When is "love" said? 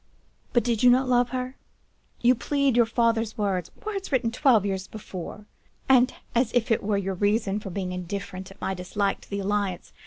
1.07-1.29